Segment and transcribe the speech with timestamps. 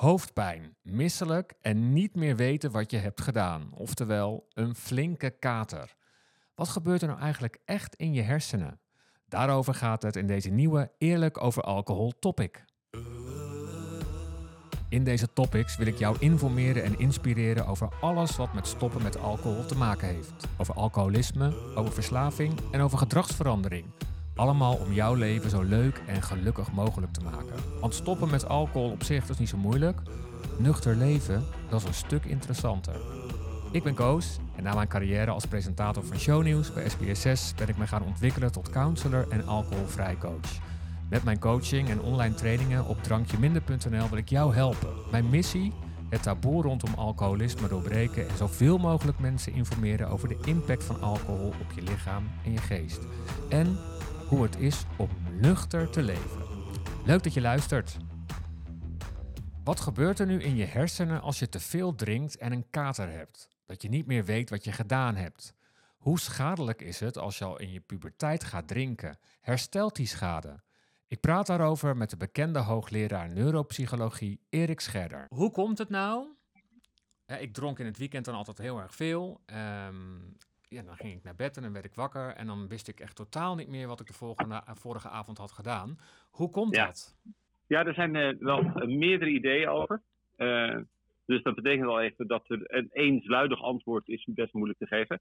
[0.00, 3.70] Hoofdpijn, misselijk en niet meer weten wat je hebt gedaan.
[3.74, 5.94] Oftewel, een flinke kater.
[6.54, 8.80] Wat gebeurt er nou eigenlijk echt in je hersenen?
[9.28, 12.64] Daarover gaat het in deze nieuwe Eerlijk over alcohol topic.
[14.88, 19.18] In deze topics wil ik jou informeren en inspireren over alles wat met stoppen met
[19.18, 20.46] alcohol te maken heeft.
[20.56, 23.86] Over alcoholisme, over verslaving en over gedragsverandering.
[24.40, 27.54] Allemaal om jouw leven zo leuk en gelukkig mogelijk te maken.
[27.80, 30.00] Want stoppen met alcohol op zich is niet zo moeilijk.
[30.58, 32.96] Nuchter leven, dat is een stuk interessanter.
[33.72, 37.76] Ik ben Koos en na mijn carrière als presentator van shownieuws bij SBS6 ben ik
[37.76, 40.58] me gaan ontwikkelen tot counselor en alcoholvrij coach.
[41.10, 44.92] Met mijn coaching en online trainingen op drankjeminder.nl wil ik jou helpen.
[45.10, 45.72] Mijn missie?
[46.08, 51.52] Het taboe rondom alcoholisme doorbreken en zoveel mogelijk mensen informeren over de impact van alcohol
[51.60, 53.00] op je lichaam en je geest.
[53.48, 53.78] En
[54.30, 55.08] hoe het is om
[55.40, 56.42] nuchter te leven.
[57.04, 57.96] Leuk dat je luistert.
[59.64, 63.10] Wat gebeurt er nu in je hersenen als je te veel drinkt en een kater
[63.10, 63.48] hebt?
[63.66, 65.54] Dat je niet meer weet wat je gedaan hebt.
[65.96, 69.18] Hoe schadelijk is het als je al in je puberteit gaat drinken?
[69.40, 70.62] Herstelt die schade?
[71.06, 75.26] Ik praat daarover met de bekende hoogleraar neuropsychologie Erik Scherder.
[75.28, 76.26] Hoe komt het nou?
[77.38, 79.40] ik dronk in het weekend dan altijd heel erg veel.
[79.46, 80.18] Ehm,
[80.70, 82.34] ja, dan ging ik naar bed en dan werd ik wakker.
[82.34, 85.52] En dan wist ik echt totaal niet meer wat ik de volgende, vorige avond had
[85.52, 85.98] gedaan.
[86.30, 87.16] Hoe komt dat?
[87.66, 90.00] Ja, er zijn uh, wel meerdere ideeën over.
[90.36, 90.76] Uh,
[91.26, 95.20] dus dat betekent al even dat er een eensluidig antwoord is best moeilijk te geven.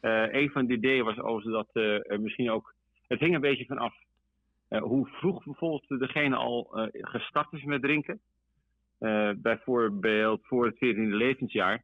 [0.00, 2.74] Uh, een van de ideeën was over dat er misschien ook.
[3.06, 3.94] Het hing een beetje vanaf
[4.68, 8.20] hoe vroeg bijvoorbeeld degene al gestart is met drinken.
[9.36, 11.82] bijvoorbeeld voor het 14e levensjaar.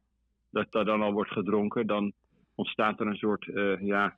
[0.49, 1.87] Dat daar dan al wordt gedronken.
[1.87, 2.13] Dan
[2.57, 4.17] ontstaat er een soort, uh, ja,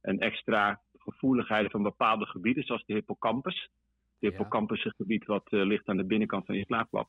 [0.00, 3.70] een extra gevoeligheid van bepaalde gebieden, zoals de hippocampus.
[4.18, 7.08] De hippocampus is een gebied wat uh, ligt aan de binnenkant van je slaaplap.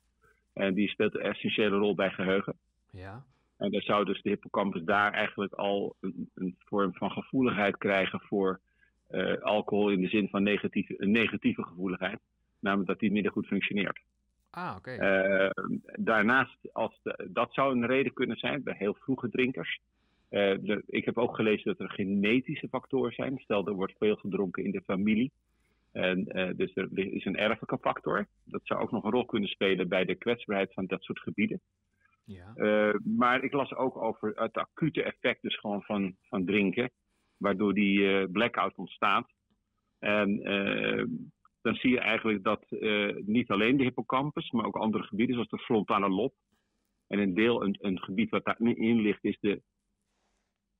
[0.54, 2.58] En die speelt een essentiële rol bij geheugen.
[2.92, 3.24] Ja.
[3.58, 8.20] En dan zou dus de hippocampus daar eigenlijk al een, een vorm van gevoeligheid krijgen
[8.20, 8.60] voor
[9.12, 12.20] uh, alcohol in de zin van negatieve, een negatieve gevoeligheid.
[12.60, 14.00] Namelijk dat die minder goed functioneert.
[14.50, 14.94] Ah, oké.
[14.94, 15.52] Okay.
[15.96, 19.80] daarnaast, als de, dat zou een reden kunnen zijn bij heel vroege drinkers.
[20.34, 23.38] Uh, ik heb ook gelezen dat er genetische factoren zijn.
[23.38, 25.32] Stel, er wordt veel gedronken in de familie.
[25.92, 28.28] En, uh, dus er is een erfelijke factor.
[28.46, 31.62] Dat zou ook nog een rol kunnen spelen bij de kwetsbaarheid van dat soort gebieden.
[32.26, 32.54] Ja.
[32.56, 36.92] Uh, maar ik las ook over het acute effect dus gewoon van, van drinken.
[37.38, 39.32] Waardoor die blackout ontstaat.
[40.00, 40.38] En
[41.62, 42.66] dan zie je eigenlijk dat
[43.26, 46.34] niet alleen de hippocampus, maar ook andere gebieden zoals de frontale lob.
[47.08, 49.62] En een deel, een, een gebied wat daarin ligt, is de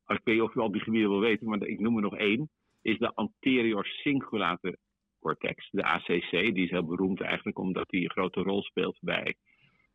[0.08, 2.18] ik weet niet of u al die gebieden wil weten, maar ik noem er nog
[2.18, 2.50] één,
[2.82, 4.78] is de anterior cingulate
[5.20, 6.30] cortex, de ACC.
[6.30, 9.36] Die is heel beroemd eigenlijk omdat die een grote rol speelt bij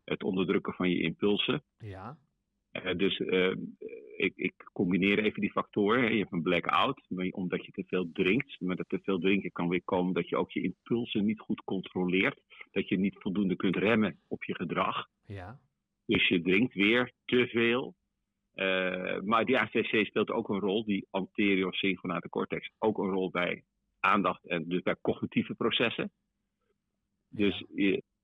[0.05, 1.63] het onderdrukken van je impulsen.
[1.79, 2.19] Ja.
[2.73, 3.55] Uh, dus uh,
[4.17, 6.13] ik, ik, combineer even die factoren.
[6.13, 8.61] Je hebt een blackout, omdat je te veel drinkt.
[8.61, 11.63] Maar dat te veel drinken kan weer komen dat je ook je impulsen niet goed
[11.65, 12.41] controleert.
[12.71, 15.09] Dat je niet voldoende kunt remmen op je gedrag.
[15.27, 15.61] Ja.
[16.07, 17.95] Dus je drinkt weer te veel.
[18.59, 23.31] Uh, maar die ACC speelt ook een rol, die anterior cingulate cortex, ook een rol
[23.31, 23.65] bij
[24.01, 26.13] aandacht en dus bij cognitieve processen.
[27.29, 27.65] Dus.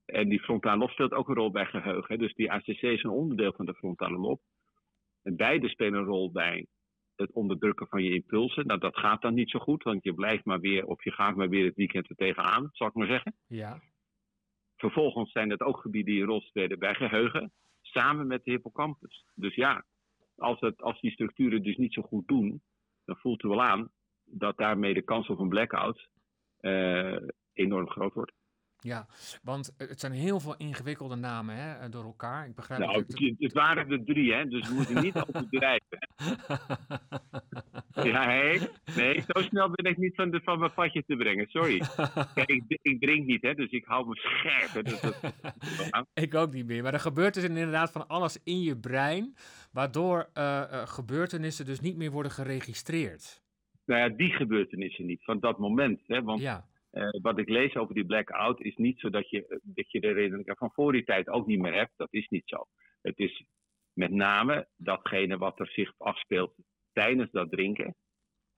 [0.05, 2.19] En die frontale lob speelt ook een rol bij geheugen.
[2.19, 4.41] Dus die ACC is een onderdeel van de frontale lob.
[5.23, 6.65] En beide spelen een rol bij
[7.15, 8.67] het onderdrukken van je impulsen.
[8.67, 11.35] Nou, dat gaat dan niet zo goed, want je blijft maar weer, of je gaat
[11.35, 13.35] maar weer het weekend er tegenaan, zal ik maar zeggen.
[13.47, 13.81] Ja.
[14.75, 17.51] Vervolgens zijn het ook gebieden die een rol spelen bij geheugen,
[17.81, 19.25] samen met de hippocampus.
[19.35, 19.85] Dus ja,
[20.37, 22.61] als, het, als die structuren dus niet zo goed doen,
[23.05, 23.91] dan voelt u wel aan
[24.23, 26.09] dat daarmee de kans op een blackout
[26.61, 27.17] uh,
[27.53, 28.33] enorm groot wordt.
[28.85, 29.07] Ja,
[29.43, 32.47] want het zijn heel veel ingewikkelde namen hè, door elkaar.
[32.47, 36.09] Ik begrijp nou, het, het, waren er drie, hè, dus we moeten niet altijd drijven.
[38.11, 38.59] ja, hé,
[38.95, 41.81] nee, zo snel ben ik niet van, de, van mijn padje te brengen, sorry.
[42.33, 44.71] Kijk, ik, ik, drink niet, hè, dus ik hou me scherp.
[44.73, 45.33] Hè, dus dat,
[46.23, 49.35] ik ook niet meer, maar er gebeurt dus inderdaad van alles in je brein,
[49.75, 53.43] waardoor uh, uh, gebeurtenissen dus niet meer worden geregistreerd.
[53.85, 56.01] Nou ja, die gebeurtenissen niet, van dat moment.
[56.07, 56.67] Hè, want ja.
[56.91, 60.07] Uh, wat ik lees over die blackout is niet zo dat je, dat je de
[60.07, 61.91] herinneringen van voor die tijd ook niet meer hebt.
[61.95, 62.67] Dat is niet zo.
[63.01, 63.45] Het is
[63.93, 66.53] met name datgene wat er zich afspeelt
[66.93, 67.95] tijdens dat drinken.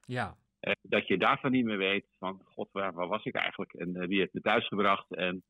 [0.05, 0.37] Ja.
[0.61, 3.73] Uh, dat je daarvan niet meer weet van, god, waar, waar was ik eigenlijk?
[3.73, 5.13] En uh, wie heeft me thuis gebracht?
[5.13, 5.43] En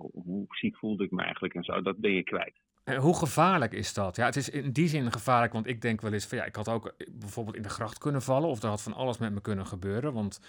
[0.00, 1.54] hoe ziek voelde ik me eigenlijk?
[1.54, 2.60] En zo, dat ben je kwijt.
[2.84, 4.16] En hoe gevaarlijk is dat?
[4.16, 6.56] Ja, het is in die zin gevaarlijk, want ik denk wel eens van ja, ik
[6.56, 9.40] had ook bijvoorbeeld in de gracht kunnen vallen of er had van alles met me
[9.40, 10.12] kunnen gebeuren.
[10.12, 10.40] Want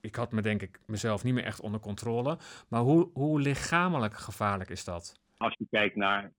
[0.00, 2.38] ik had me denk ik mezelf niet meer echt onder controle.
[2.68, 5.20] Maar hoe, hoe lichamelijk gevaarlijk is dat?
[5.40, 6.32] als je kijkt naar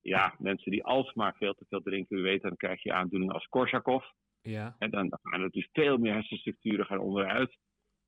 [0.00, 3.46] ja, mensen die alsmaar veel te veel drinken, u weet, dan krijg je aandoeningen als
[3.46, 4.12] Korsakoff.
[4.42, 4.76] Ja.
[4.78, 7.56] En dan, gaan er dus veel meer hersenstructuren gaan onderuit.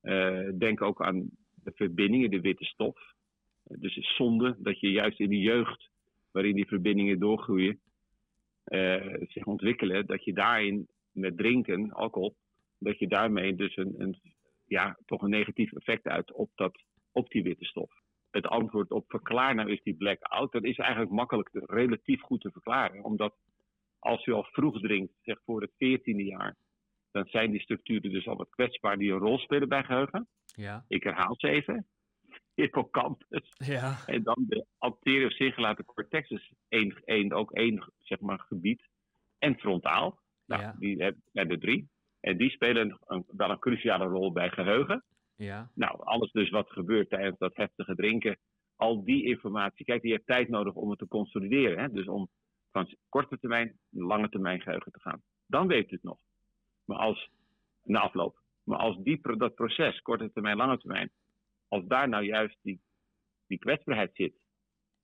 [0.01, 1.29] Eh, denk ook aan
[1.63, 3.13] de verbindingen, de witte stof.
[3.63, 5.90] Dus het is zonde dat je juist in de jeugd,
[6.31, 7.79] waarin die verbindingen doorgroeien,
[8.65, 12.35] uh, zich ontwikkelen, dat je daarin met drinken, alcohol,
[12.77, 14.15] dat je daarmee dus een, een,
[14.65, 17.91] ja, toch een negatief effect uit op, dat, op die witte stof.
[18.31, 22.51] Het antwoord op verklaar nou is die blackout, dat is eigenlijk makkelijk relatief goed te
[22.51, 23.03] verklaren.
[23.03, 23.35] Omdat
[23.99, 26.55] als u al vroeg drinkt, zeg voor het veertiende jaar,
[27.11, 30.27] dan zijn die structuren dus al wat kwetsbaar die een rol spelen bij geheugen.
[30.45, 30.85] Ja.
[30.87, 31.85] Ik herhaal ze even.
[32.61, 33.53] Hippocampus.
[33.57, 33.97] Ja.
[34.05, 38.87] En dan de anterior cingulate cortex, dus één, één, ook één zeg maar, gebied.
[39.37, 40.19] En frontaal.
[40.45, 40.75] Nou, Ja.
[40.79, 41.03] die
[41.33, 41.89] hebben de drie.
[42.19, 45.03] En die spelen een, wel een cruciale rol bij geheugen.
[45.35, 45.71] Ja.
[45.75, 48.37] Nou, alles dus wat gebeurt tijdens dat heftige drinken.
[48.75, 49.85] Al die informatie.
[49.85, 51.79] Kijk, die heeft tijd nodig om het te consolideren.
[51.79, 51.89] Hè?
[51.91, 52.29] Dus om
[52.71, 55.21] van korte termijn, lange termijn geheugen te gaan.
[55.47, 56.19] Dan weet het nog.
[56.85, 57.29] Maar als,
[57.83, 58.39] na afloop.
[58.63, 61.11] Maar als die, pro- dat proces, korte termijn, lange termijn.
[61.71, 62.81] Als daar nou juist die,
[63.47, 64.33] die kwetsbaarheid zit.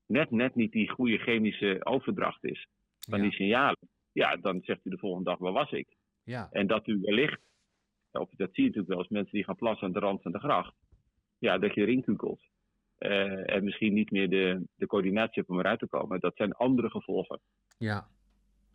[0.06, 2.68] Net, net niet die goede chemische overdracht is.
[3.00, 3.24] Van Ja.
[3.24, 3.90] die signalen.
[4.12, 5.88] Ja, dan zegt u de volgende dag, waar was ik?
[6.24, 6.48] Ja.
[6.52, 7.42] En dat u wellicht,
[8.12, 10.32] of dat zie je natuurlijk wel eens mensen die gaan plassen aan de rand van
[10.32, 10.76] de gracht.
[11.38, 12.42] Ja, dat je erin kukelt.
[12.98, 16.20] Eh, en misschien niet meer de, de coördinatie hebt om eruit te komen.
[16.20, 17.40] Dat zijn andere gevolgen.
[17.78, 18.08] Ja.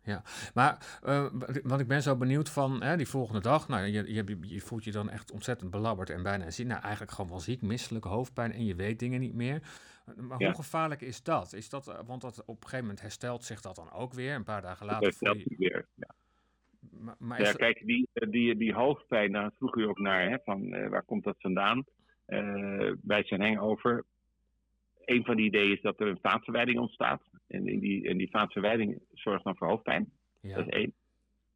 [0.05, 0.23] Ja,
[0.53, 1.25] maar eh,
[1.63, 3.67] want ik ben zo benieuwd van hè, die volgende dag.
[3.67, 6.67] Nou, je, je, je voelt je dan echt ontzettend belabberd en bijna ziek.
[6.67, 9.61] Nou, eigenlijk gewoon wel ziek, misselijk, hoofdpijn en je weet dingen niet meer.
[10.15, 10.45] Maar Ja.
[10.45, 11.53] hoe gevaarlijk is dat?
[11.53, 14.35] Is dat eh, want dat, op een gegeven moment herstelt zich dat dan ook weer.
[14.35, 15.55] Een paar dagen Dat later voel herstelt je...
[15.57, 15.85] weer.
[15.93, 16.15] Ja,
[16.89, 20.29] Maar, maar ja dat- kijk, die, die, die hoofdpijn, daar vroeg u ook naar.
[20.29, 21.83] Hè, van, eh, waar komt dat vandaan?
[22.25, 24.03] Eh, bij zijn hangover.
[25.05, 27.21] Een van die ideeën is dat er een vaatverwijding ontstaat.
[27.47, 30.11] En, in die, en die vaatverwijding zorgt dan voor hoofdpijn.
[30.41, 30.55] ja.
[30.55, 30.93] Dat is één.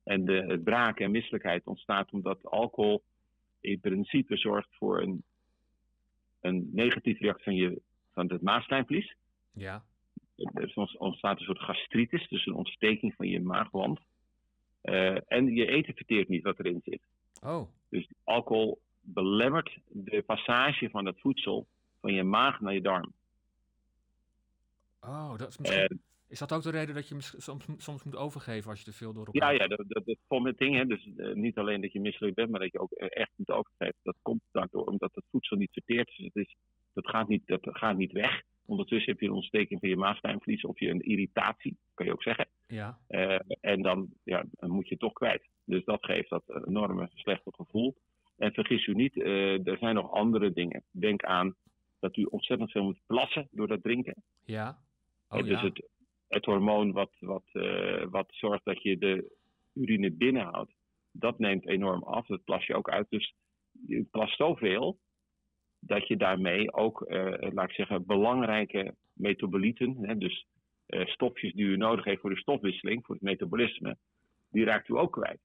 [0.04, 3.04] En de, het braken en misselijkheid ontstaat omdat alcohol
[3.62, 5.24] in principe zorgt voor een,
[6.42, 7.82] een negatieve reactie van, je,
[8.14, 9.16] van het maagslijmvlies.
[9.52, 9.84] ja,
[10.54, 14.00] Er ont- ontstaat een soort gastritis, dus een ontsteking van je maagwand.
[14.82, 17.02] Eh, en je eten verteert niet wat erin zit.
[17.44, 21.68] oh, Dus alcohol belemmert de passage van het voedsel
[22.02, 23.14] van je maag naar je darm.
[25.00, 25.82] Oh, dat is misschien...
[25.82, 28.94] En Is dat ook de reden dat je soms, soms moet overgeven als je te
[28.94, 29.54] veel door elkaar...
[29.54, 32.50] Ja, ja, dat, dat, dat vomiting, hè, dus eh, niet alleen dat je misselijk bent,
[32.50, 33.96] maar dat je ook eh, echt moet overgeven.
[34.04, 36.08] Dat komt daardoor omdat het voedsel niet verteert.
[36.08, 36.56] Dus het is,
[36.94, 38.42] dat, gaat niet, dat gaat niet weg.
[38.66, 42.24] Ondertussen heb je een ontsteking van je maagzijmvlies of je een irritatie, kan je ook
[42.24, 42.48] zeggen.
[42.68, 45.48] Ja, Eh, en dan, ja, moet je het toch kwijt.
[45.64, 47.96] Dus dat geeft dat enorme slechte gevoel.
[48.38, 49.22] En vergis u niet,
[49.68, 50.84] er zijn nog andere dingen.
[50.92, 51.56] Denk aan
[52.00, 54.24] dat u ontzettend veel moet plassen door dat drinken.
[54.46, 54.86] ja.
[55.30, 55.90] Oh dus ja, het,
[56.28, 59.36] het hormoon wat, wat, eh, wat zorgt dat je de
[59.74, 60.74] urine binnenhoudt,
[61.12, 62.26] dat neemt enorm af.
[62.26, 63.10] Dat plas je ook uit.
[63.10, 63.34] Dus
[63.88, 65.00] je plast zoveel
[65.80, 70.48] dat je daarmee ook, eh, laat ik zeggen, belangrijke metabolieten, hè, dus
[70.86, 73.98] eh, stofjes die u nodig heeft voor de stofwisseling, voor het metabolisme,
[74.50, 75.40] die raakt u ook kwijt.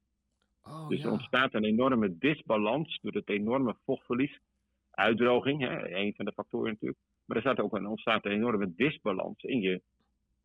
[0.62, 1.12] oh Dus er ja.
[1.12, 4.38] ontstaat een enorme disbalans door het enorme vochtverlies.
[4.90, 7.00] Uitdroging, hè, een van de factoren natuurlijk.
[7.32, 9.82] Maar er staat ook een, ontstaat een enorme disbalans in je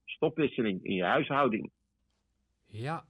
[0.05, 1.71] stofwisseling, in je huishouding.
[2.65, 3.05] Ja.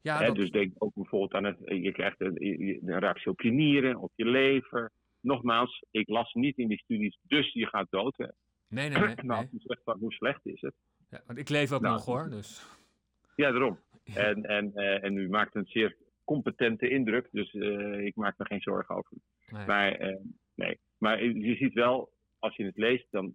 [0.00, 3.50] Ja, hè, dat- Dus denk ook bijvoorbeeld aan het, je krijgt een, reactie op je
[3.50, 4.90] nieren, op je lever.
[5.20, 8.16] Nogmaals, ik las niet in die studies, dus je gaat dood.
[8.16, 8.26] Hè.
[8.68, 9.14] nee, nee, nee.
[9.22, 9.94] Nou, nee.
[9.98, 10.74] hoe slecht is het?
[11.10, 12.66] Ja, want ik leef ook Nou, nog hoor, dus...
[13.36, 13.78] Ja, daarom.
[14.04, 14.14] Ja.
[14.14, 18.44] En, en, eh, en u maakt een zeer competente indruk, dus eh, ik maak me
[18.44, 19.16] geen zorgen over.
[19.46, 19.66] Nee.
[19.66, 20.16] Maar, eh,
[20.54, 20.78] nee.
[20.98, 22.11] maar je ziet wel,
[22.42, 23.32] als je het leest, dan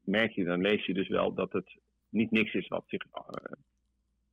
[0.00, 3.52] merk je, dan lees je dus wel dat het niet niks is wat zich eh,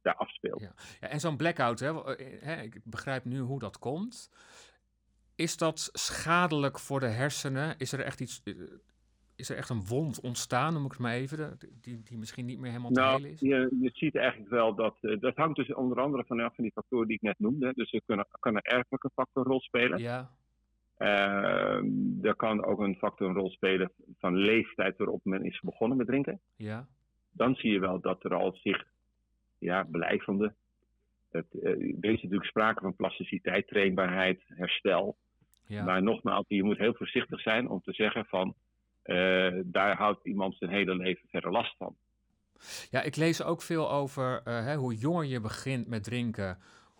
[0.01, 0.62] daar afspeelt.
[0.62, 0.74] Ja.
[1.00, 4.31] Ja, en zo'n blackout, hè, eh, hè, ik begrijp nu hoe dat komt.
[5.36, 7.75] Is dat schadelijk voor de hersenen?
[7.77, 8.53] Is er echt iets, eh,
[9.36, 12.60] is er echt een wond ontstaan, noem ik het maar even, die, die misschien niet
[12.60, 13.39] meer helemaal te Nou, helen is?
[13.39, 16.74] je, je ziet eigenlijk wel dat, eh, dat hangt dus onder andere vanaf van die
[16.74, 17.74] factoren die ik net noemde.
[17.75, 20.00] Dus er kunnen, kan een erfelijke factor een rol spelen.
[20.00, 20.31] Ja,
[21.00, 21.86] Ehm,
[22.22, 26.08] er kan ook een factor een rol spelen van leeftijd waarop men is begonnen met
[26.08, 26.39] drinken.
[26.56, 26.88] ja,
[27.32, 28.86] dan zie je wel dat er al zich
[29.58, 30.53] ja, blijvende.
[31.32, 35.18] Het, eh, er is natuurlijk sprake van plasticiteit, trainbaarheid, herstel.
[35.68, 35.84] ja.
[35.84, 38.56] Maar nogmaals, je moet heel voorzichtig zijn om te zeggen van
[39.01, 41.96] eh, daar houdt iemand zijn hele leven verder last van.
[42.89, 46.58] Ja, ik lees ook veel over eh, hè, hoe jonger je begint met drinken,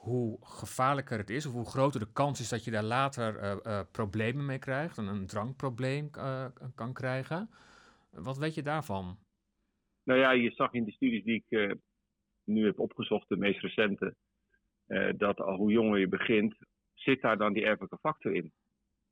[0.10, 3.52] hoe gevaarlijker het is, of hoe groter de kans is dat je daar later eh,
[3.52, 7.50] eh, problemen mee krijgt, en een drankprobleem eh, kan krijgen.
[8.12, 9.18] Wat weet je daarvan?
[10.04, 11.78] Nou ja, je zag in de studies die ik
[12.44, 14.16] nu heb opgezocht, de meest recente,
[15.18, 16.56] dat al hoe jonger je begint,
[16.94, 18.52] zit daar dan die erfelijke factor in.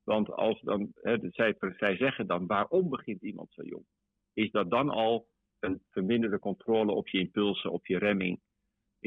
[0.04, 3.84] Want als dan, hè, zij, zij zeggen dan, waarom begint iemand zo jong?
[4.32, 5.28] Is dat dan al
[5.58, 8.40] een verminderde controle op je impulsen, op je remming?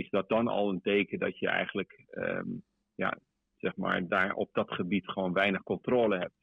[0.03, 2.49] Is dat dan al een teken dat je eigenlijk, ehm,
[2.95, 3.17] ja,
[3.57, 6.41] zeg maar, daar op dat gebied gewoon weinig controle hebt?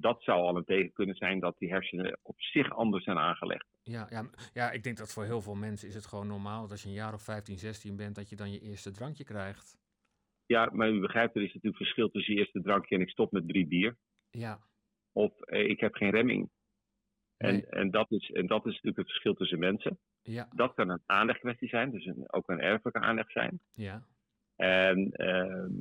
[0.00, 3.66] dat zou al een teken kunnen zijn dat die hersenen op zich anders zijn aangelegd.
[3.82, 6.70] Ja, ja, ja, ik denk dat voor heel veel mensen is het gewoon normaal dat
[6.70, 9.78] als je een jaar of 15, 16 bent, dat je dan je eerste drankje krijgt.
[10.46, 13.32] Ja, maar u begrijpt, er is natuurlijk verschil tussen je eerste drankje en ik stop
[13.32, 13.96] met drie bier.
[14.30, 14.58] Ja.
[15.12, 16.50] Of eh, ik heb geen remming.
[17.36, 19.98] En, en, dat is, en dat is natuurlijk het verschil tussen mensen.
[20.22, 20.48] Ja.
[20.54, 23.60] Dat kan een aanlegkwestie zijn, dus een, ook een erfelijke aanleg zijn.
[23.72, 24.02] Ja.
[24.56, 25.72] En ehm,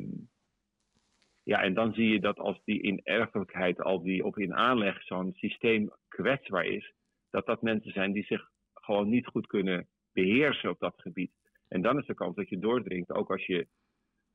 [1.43, 5.03] ja, en dan zie je dat als die in erfelijkheid al die, of in aanleg
[5.03, 6.93] zo'n systeem kwetsbaar is,
[7.29, 11.31] dat dat mensen zijn die zich gewoon niet goed kunnen beheersen op dat gebied.
[11.67, 13.67] En dan is de kans dat je doordringt, ook als je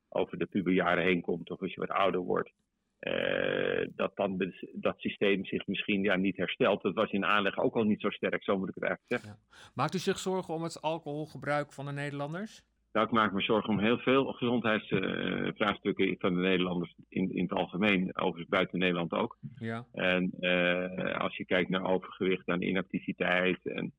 [0.08, 2.52] over de puberjaren heen komt of als je wat ouder wordt,
[3.08, 6.82] uh, dat dan dat systeem zich misschien ja, niet herstelt.
[6.82, 9.40] Dat was in aanleg ook al niet zo sterk, zo moet ik het eigenlijk zeggen.
[9.50, 9.70] Ja.
[9.74, 12.62] Maakt u zich zorgen om het alcoholgebruik van de Nederlanders?
[12.92, 17.52] Nou, ik maak me zorgen om heel veel gezondheidsvraagstukken van de Nederlanders in, in het
[17.52, 19.38] algemeen, overigens buiten Nederland ook.
[19.54, 19.86] Ja.
[19.92, 23.92] En uh, als je kijkt naar overgewicht en inactiviteit en,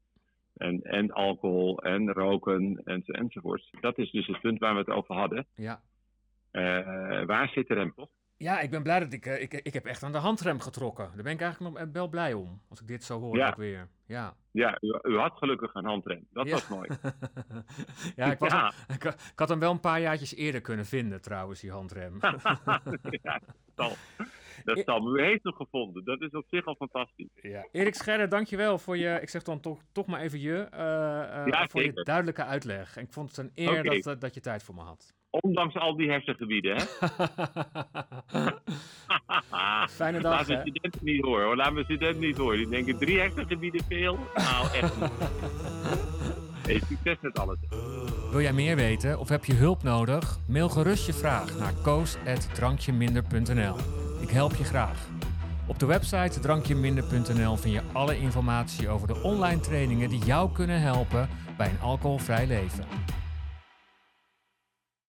[0.54, 3.70] en, en alcohol en roken en, enzovoorts.
[3.82, 5.48] Dat is dus het punt waar we het over hadden.
[5.56, 5.82] Ja.
[6.52, 8.10] Uh, waar zit de toch?
[8.44, 9.54] Ja, ik ben blij dat ik, ik...
[9.54, 11.12] Ik heb echt aan de handrem getrokken.
[11.14, 12.62] Daar ben ik eigenlijk nog wel blij om.
[12.70, 13.50] Als ik dit zo hoor ja.
[13.50, 13.88] ook weer.
[14.06, 16.28] Ja, ja u, u, had gelukkig een handrem.
[16.32, 16.52] Dat ja.
[16.52, 16.90] was mooi.
[18.16, 18.62] ja, ik, was ja.
[18.62, 22.20] Al, ik, ik, had hem wel een paar jaartjes eerder kunnen vinden trouwens, die handrem.
[23.24, 23.42] ja.
[24.64, 25.00] Dat zal.
[25.00, 26.06] Maar u heeft hem gevonden.
[26.06, 27.30] Dat is op zich al fantastisch.
[27.42, 27.68] Ja.
[27.72, 29.20] Erik Scherder, dankjewel voor je...
[29.22, 30.68] Ik zeg dan toch, toch maar even je.
[30.74, 31.98] Uh, uh, ja, voor zeker.
[31.98, 32.98] je duidelijke uitleg.
[32.98, 34.00] En ik vond het een eer okay.
[34.00, 35.14] dat, dat je tijd voor me had.
[35.30, 36.84] Ondanks al die hersengebieden, hè?
[39.90, 41.56] Fijne dag, Laat mijn studenten niet horen, hoor.
[41.56, 42.58] Laat mijn studenten niet horen.
[42.58, 44.20] Die denken drie hersengebieden veel.
[44.36, 45.12] Nou, echt niet.
[46.64, 47.58] Hey, succes met alles.
[48.32, 50.38] Wil jij meer weten of heb je hulp nodig?
[50.48, 54.03] Mail gerust je vraag naar koos.drankjeminder.nl.
[54.24, 55.08] Ik help je graag.
[55.68, 60.82] Op de website drankjeminder.nl vind je alle informatie over de online trainingen die jou kunnen
[60.82, 62.86] helpen bij een alcoholvrij leven.